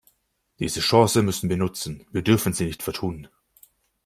[0.57, 3.27] Diese Chance müssen wir nutzen, wir dürfen Sie nicht vertun.